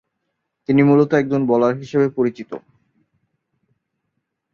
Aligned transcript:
তিনি 0.69 0.81
মুলত 0.83 1.11
একজন 1.13 1.41
বোলার 1.45 1.73
হিসেবে 1.75 2.07
পরিচিত। 2.09 2.51